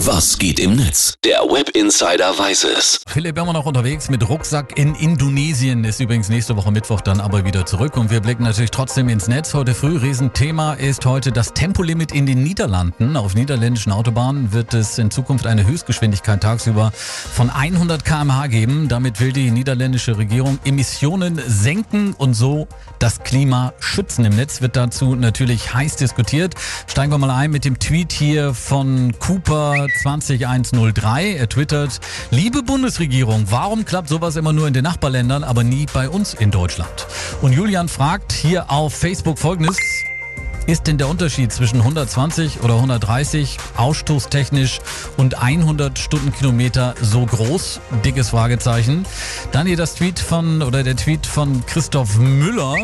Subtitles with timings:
[0.00, 1.14] Was geht im Netz?
[1.24, 3.00] Der Web Insider weiß es.
[3.08, 7.46] Philipp immer noch unterwegs mit Rucksack in Indonesien, ist übrigens nächste Woche Mittwoch dann aber
[7.46, 9.54] wieder zurück und wir blicken natürlich trotzdem ins Netz.
[9.54, 13.16] Heute früh, Riesenthema ist heute das Tempolimit in den Niederlanden.
[13.16, 18.88] Auf niederländischen Autobahnen wird es in Zukunft eine Höchstgeschwindigkeit tagsüber von 100 km/h geben.
[18.88, 22.68] Damit will die niederländische Regierung Emissionen senken und so
[22.98, 24.26] das Klima schützen.
[24.26, 26.54] Im Netz wird dazu natürlich heiß diskutiert.
[26.86, 31.36] Steigen wir mal ein mit dem Tweet hier von Cooper 20103.
[31.36, 36.08] Er twittert, liebe Bundesregierung, warum klappt sowas immer nur in den Nachbarländern, aber nie bei
[36.08, 37.06] uns in Deutschland?
[37.42, 39.76] Und Julian fragt hier auf Facebook folgendes.
[40.66, 44.80] Ist denn der Unterschied zwischen 120 oder 130 ausstoßtechnisch
[45.16, 47.80] und 100 Stundenkilometer so groß?
[48.04, 49.06] Dickes Fragezeichen.
[49.52, 52.74] Dann hier das Tweet von, oder der Tweet von Christoph Müller.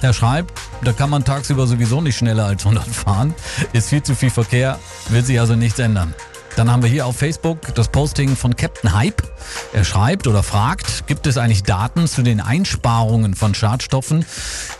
[0.00, 3.34] Er schreibt, da kann man tagsüber sowieso nicht schneller als 100 fahren.
[3.74, 4.78] Ist viel zu viel Verkehr,
[5.10, 6.14] wird sich also nichts ändern.
[6.56, 9.22] Dann haben wir hier auf Facebook das Posting von Captain Hype.
[9.74, 14.24] Er schreibt oder fragt, gibt es eigentlich Daten zu den Einsparungen von Schadstoffen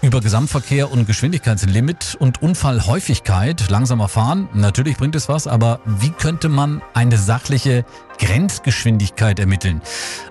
[0.01, 3.69] über Gesamtverkehr und Geschwindigkeitslimit und Unfallhäufigkeit?
[3.69, 7.85] Langsamer fahren, natürlich bringt es was, aber wie könnte man eine sachliche
[8.19, 9.83] Grenzgeschwindigkeit ermitteln?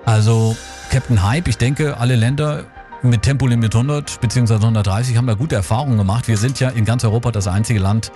[0.04, 0.58] Also
[0.90, 2.66] Captain Hype, ich denke, alle Länder
[3.10, 4.54] mit Tempolimit 100 bzw.
[4.56, 6.28] 130 haben wir gute Erfahrungen gemacht.
[6.28, 8.12] Wir sind ja in ganz Europa das einzige Land,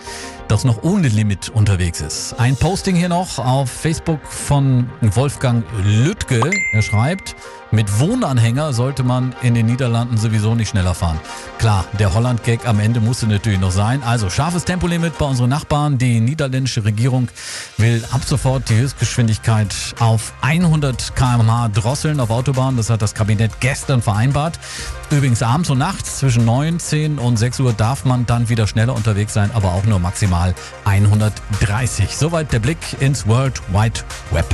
[0.48, 2.36] das noch ohne Limit unterwegs ist.
[2.40, 6.42] Ein Posting hier noch auf Facebook von Wolfgang Lüttke.
[6.74, 7.36] Er schreibt,
[7.72, 11.20] mit Wohnanhänger sollte man in den Niederlanden sowieso nicht schneller fahren.
[11.60, 14.02] Klar, der Holland-Gag am Ende musste natürlich noch sein.
[14.02, 15.98] Also scharfes Tempolimit bei unseren Nachbarn.
[15.98, 17.28] Die niederländische Regierung
[17.76, 22.78] will ab sofort die Höchstgeschwindigkeit auf 100 km/h drosseln auf Autobahnen.
[22.78, 24.58] Das hat das Kabinett gestern vereinbart.
[25.12, 28.96] Übrigens abends und nachts zwischen 9, 10 und 6 Uhr darf man dann wieder schneller
[28.96, 32.16] unterwegs sein, aber auch nur maximal 130.
[32.16, 34.00] Soweit der Blick ins World Wide
[34.32, 34.46] Web.